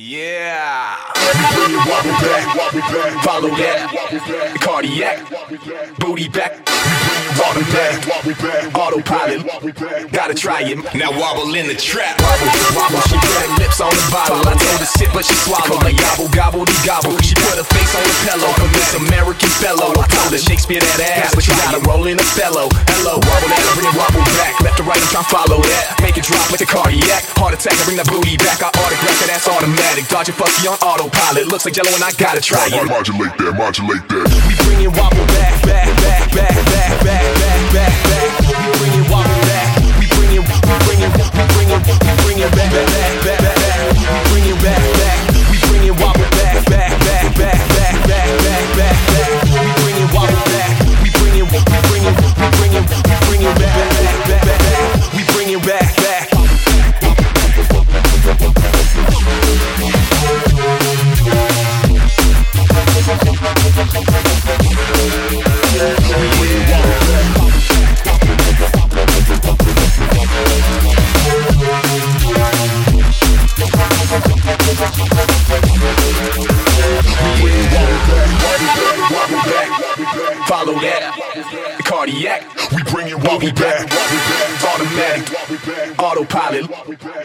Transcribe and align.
Yeah. 0.00 0.94
Follow 3.24 3.50
that. 3.50 4.56
Cardiac. 4.60 5.18
Booty 5.98 6.28
back. 6.28 6.64
Wobble 7.36 7.66
back. 7.72 8.74
Autopilot. 8.76 10.12
Gotta 10.12 10.34
try 10.34 10.62
it. 10.62 10.78
Now 10.94 11.10
wobble 11.18 11.52
in 11.54 11.66
the 11.66 11.74
trap. 11.74 12.20
Wobble, 12.20 12.46
wobble. 12.78 13.00
She 13.08 13.16
put 13.18 13.58
lips 13.58 13.80
on 13.80 13.90
the 13.90 14.08
bottle. 14.12 14.67
I 15.08 15.16
told 15.16 15.16
her 15.16 15.16
sit, 15.16 15.16
but 15.16 15.24
she 15.24 15.34
swallowed. 15.44 15.82
Like 15.84 15.96
gobble, 15.96 16.28
gobble, 16.28 16.64
de 16.64 16.76
gobble. 16.84 17.16
She 17.24 17.34
put 17.34 17.56
her 17.56 17.64
face 17.64 17.92
on 17.96 18.02
the 18.04 18.16
pillow 18.28 18.50
for 18.60 18.68
this 18.76 18.94
American 18.94 19.48
fellow. 19.60 19.92
I 19.96 20.06
told 20.08 20.32
her 20.32 20.38
Shakespeare 20.38 20.80
that 20.80 21.00
ass, 21.00 21.34
but 21.34 21.46
you 21.46 21.54
gotta 21.56 21.80
roll 21.88 22.06
in 22.06 22.18
Othello. 22.18 22.68
Hello, 22.92 23.16
wobble 23.16 23.48
that, 23.48 23.62
bring 23.74 23.88
it 23.88 23.96
wobble 23.96 24.24
back. 24.36 24.60
Left 24.60 24.76
to 24.78 24.84
right, 24.84 25.00
I'm 25.00 25.08
trying 25.08 25.24
to 25.24 25.32
follow 25.32 25.58
that. 25.62 25.96
Make 26.02 26.18
it 26.18 26.24
drop 26.24 26.50
like 26.50 26.60
a 26.60 26.68
cardiac. 26.68 27.24
Heart 27.38 27.54
attack, 27.56 27.76
I 27.78 27.82
bring 27.84 27.98
that 27.98 28.08
booty 28.08 28.36
back. 28.36 28.60
I 28.60 28.68
autograph 28.68 29.16
that 29.24 29.30
ass 29.32 29.48
automatic. 29.48 30.08
Dodge 30.08 30.28
and 30.28 30.38
Fuski 30.38 30.68
on 30.68 30.78
autopilot. 30.84 31.48
Looks 31.48 31.64
like 31.64 31.74
jello 31.74 31.92
and 31.94 32.04
I 32.04 32.12
gotta 32.16 32.40
try 32.40 32.68
it. 32.68 32.84
Modulate 32.88 33.34
that, 33.38 33.54
modulate 33.56 34.04
that. 34.08 34.26
We 34.44 34.54
bring 34.66 34.80
it 34.84 34.92
wobble 34.92 35.24
back, 35.38 35.54
back, 35.64 35.88
back, 36.04 36.22
back, 36.34 36.54
back, 36.68 36.87
yeah. 81.46 81.77
Cardiac. 81.98 82.46
We 82.70 82.82
bring 82.94 83.08
it 83.08 83.18
wobble 83.26 83.50
back. 83.58 83.90
Automatic. 84.62 85.98
Autopilot. 85.98 86.70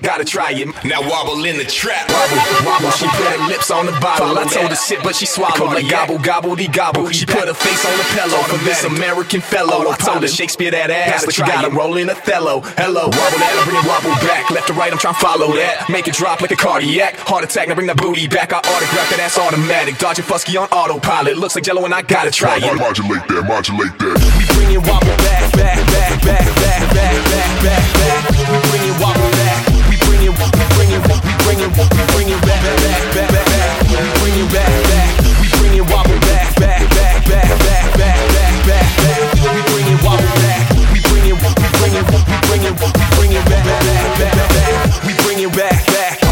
Gotta 0.00 0.24
try 0.24 0.52
it. 0.52 0.68
Now 0.86 1.04
wobble 1.04 1.44
in 1.44 1.58
the 1.58 1.64
trap. 1.64 2.08
Wobble, 2.08 2.40
wobble. 2.64 2.90
She 2.96 3.04
put 3.04 3.28
her 3.28 3.46
lips 3.46 3.70
on 3.70 3.84
the 3.84 3.92
bottle. 4.00 4.38
I 4.38 4.44
told 4.44 4.70
her 4.70 4.74
sit, 4.74 5.02
but 5.02 5.16
she 5.16 5.26
swallowed. 5.26 5.74
Like 5.74 5.90
gobble, 5.90 6.18
gobble, 6.18 6.56
de 6.56 6.66
gobble. 6.66 7.10
She 7.10 7.26
put 7.26 7.46
her 7.46 7.52
face 7.52 7.84
on 7.84 7.92
the 7.98 8.04
pillow 8.16 8.40
for 8.44 8.56
this 8.64 8.84
American 8.84 9.42
fellow. 9.42 9.86
I 9.86 9.96
told 9.96 10.22
her 10.22 10.28
Shakespeare 10.28 10.70
that 10.70 10.90
ass, 10.90 11.26
but 11.26 11.36
you 11.36 11.44
gotta 11.44 11.68
roll 11.68 11.98
in 11.98 12.08
Othello. 12.08 12.62
Hello, 12.80 13.12
wobble 13.12 13.40
that, 13.44 13.62
bring 13.66 13.76
it 13.76 13.84
wobble 13.84 14.16
back. 14.26 14.48
Left 14.48 14.68
to 14.68 14.72
right, 14.72 14.90
I'm 14.90 14.98
trying 14.98 15.12
to 15.12 15.20
follow 15.20 15.52
that. 15.56 15.90
Make 15.90 16.08
it 16.08 16.14
drop 16.14 16.40
like 16.40 16.52
a 16.52 16.56
cardiac. 16.56 17.16
Heart 17.16 17.44
attack, 17.44 17.68
now 17.68 17.74
bring 17.74 17.88
that 17.88 17.98
booty 17.98 18.28
back. 18.28 18.54
I 18.54 18.64
autograph 18.64 19.10
that 19.10 19.20
ass 19.20 19.36
automatic. 19.36 19.98
Dodge 19.98 20.20
and 20.20 20.26
Fuski 20.26 20.58
on 20.58 20.68
autopilot. 20.68 21.36
Looks 21.36 21.54
like 21.54 21.64
jello 21.64 21.84
and 21.84 21.92
I 21.92 22.00
gotta 22.00 22.30
try 22.30 22.56
it. 22.56 22.62
Modulate 22.62 23.28
that, 23.28 23.44
modulate 23.44 23.98
that. 23.98 24.53
Bring 24.54 24.70
it 24.70 24.82
wobble 24.86 25.16
back, 25.26 25.50
back, 25.52 25.78
back, 25.90 26.22
back, 26.22 26.46
back, 26.56 26.82
back, 26.94 27.18
back, 27.30 27.50
back. 27.62 28.22
We 28.30 28.56
bring 28.70 28.86
it 28.86 28.96
wobble 29.02 29.30
back. 29.34 29.58
We 29.90 29.96
bring 30.06 30.22
it, 30.22 30.30
we 30.30 30.46
bring 30.78 30.90
it, 30.94 31.02
we 31.02 31.18
bring 31.42 31.60
it, 31.60 31.70
we 31.74 31.84
bring 32.14 32.28
it 32.30 32.40
back, 32.46 32.62
back, 32.62 33.02
back, 33.14 33.30
back. 33.34 33.82
We 33.90 34.08
bring 34.22 34.36
it 34.38 34.48
back, 34.54 34.70
back. 34.88 35.10
We 35.42 35.46
bring 35.58 35.74
it 35.74 35.86
wobble 35.90 36.18
back, 36.30 36.48
back, 36.56 36.82
back, 36.94 37.18
back, 37.26 37.50
back, 37.66 37.86
back, 37.98 38.18
back, 38.34 38.88
back. 39.02 39.26
We 39.42 39.60
bring 39.74 39.88
it 39.90 39.98
wobble 40.06 40.34
back. 40.42 40.62
We 40.94 40.98
bring 41.02 41.26
it, 41.26 41.34
we 41.34 41.50
bring 41.78 41.94
it, 41.98 42.04
we 42.06 42.18
bring 42.46 42.62
it, 42.62 42.74
we 42.78 42.88
bring 43.18 43.32
it 43.34 43.44
back, 43.50 43.66
back, 43.66 44.06
back, 44.18 44.34
back, 44.34 44.50
back. 44.54 45.04
We 45.04 45.12
bring 45.26 45.38
it 45.42 45.52
back, 45.54 45.82
back. 45.90 46.22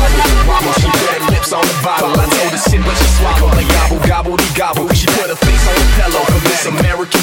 Wobble, 0.47 0.73
she 0.79 0.89
lips 1.31 1.53
on 1.53 1.63
the 1.67 1.77
bottle. 1.83 2.15
I 2.15 2.27
told 2.31 2.55
her 2.55 2.59
sit, 2.59 2.81
but 2.87 2.95
she 2.97 3.09
swallowed. 3.19 3.55
Like 3.59 3.69
gobble. 4.55 4.89
She 4.95 5.07
put 5.07 5.29
her 5.29 5.37
face 5.37 5.67
on 5.69 5.75
the 5.75 5.87
pillow 5.97 6.25
this 6.45 6.67
American 6.67 7.22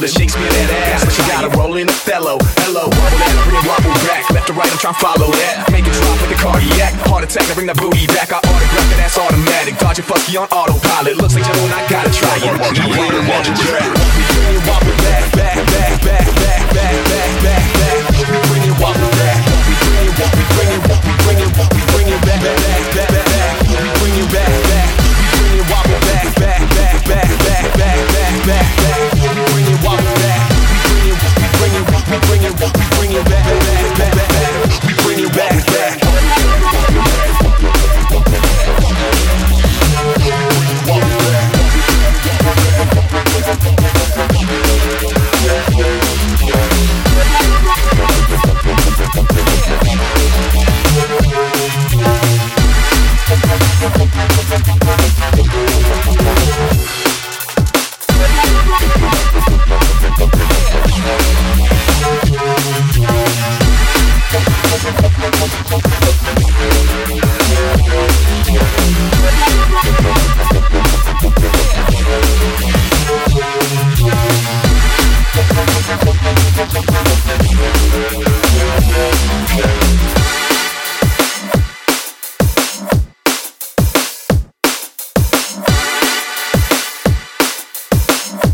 I 0.00 0.08
told 0.08 0.16
Shakespeare 0.16 0.48
that 0.48 0.96
ass, 0.96 1.04
but 1.04 1.12
she 1.12 1.20
gotta 1.28 1.52
roll 1.60 1.76
in 1.76 1.84
Othello. 1.84 2.40
Hello, 2.64 2.88
wobble 2.88 3.20
that, 3.20 3.36
bring 3.44 3.60
it 3.60 3.68
wobble 3.68 3.92
back. 4.08 4.24
Left 4.32 4.46
to 4.48 4.56
right, 4.56 4.72
I'm 4.72 4.80
trying 4.80 4.96
to 4.96 5.04
follow 5.04 5.28
that. 5.28 5.68
Make 5.68 5.84
it 5.84 5.92
drop 5.92 6.16
with 6.24 6.32
a 6.32 6.40
cardiac. 6.40 6.96
Heart 7.04 7.28
attack, 7.28 7.44
I 7.44 7.52
bring 7.52 7.68
that 7.68 7.76
booty 7.76 8.08
back. 8.08 8.32
I 8.32 8.40
autograph 8.40 8.88
that 8.96 9.04
ass 9.04 9.20
automatic. 9.20 9.76
Dodge 9.76 10.00
and 10.00 10.08
Fuski 10.08 10.40
on 10.40 10.48
autopilot. 10.48 11.20
Looks 11.20 11.36
like 11.36 11.44
jello 11.44 11.68
and 11.68 11.76
I 11.76 11.84
gotta 11.84 12.08
try 12.16 12.32
it. 12.32 12.48
Modulate 12.48 13.12
that, 13.12 13.28
modulate 13.28 13.92
that. 13.92 13.99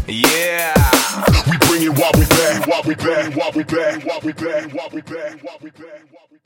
Yeah. 0.09 0.73
We 1.51 1.59
bring 1.67 1.83
it 1.83 1.99
while 1.99 2.13
we 2.15 2.25
back, 2.27 2.67
while 2.67 2.83
we 2.85 2.95
back, 2.95 3.35
while 3.37 3.51
we 3.53 3.65
back, 3.65 4.05
while 4.05 4.21
we 4.23 4.33
back, 4.33 4.73
while 4.73 4.89
we 4.93 5.01
back, 5.03 5.43
while 5.43 5.59
we 5.61 5.71
back. 5.71 6.46